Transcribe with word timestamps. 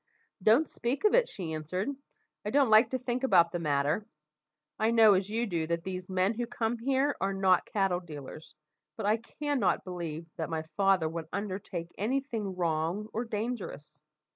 "Don't 0.41 0.67
speak 0.67 1.03
of 1.03 1.13
it," 1.13 1.29
she 1.29 1.53
answered; 1.53 1.87
"I 2.43 2.49
don't 2.49 2.71
like 2.71 2.89
to 2.89 2.97
think 2.97 3.23
about 3.23 3.51
the 3.51 3.59
matter. 3.59 4.03
I 4.79 4.89
know, 4.89 5.13
as 5.13 5.29
you 5.29 5.45
do, 5.45 5.67
that 5.67 5.83
these 5.83 6.09
men 6.09 6.33
who 6.33 6.47
come 6.47 6.79
here 6.79 7.15
are 7.21 7.33
not 7.35 7.67
cattle 7.67 7.99
dealers, 7.99 8.55
but 8.97 9.05
I 9.05 9.17
cannot 9.17 9.83
believe 9.83 10.25
that 10.37 10.49
my 10.49 10.63
father 10.75 11.07
would 11.07 11.27
undertake 11.31 11.93
any 11.99 12.19
thing 12.21 12.55
wrong 12.55 13.09
or 13.13 13.25
dangerous. 13.25 14.01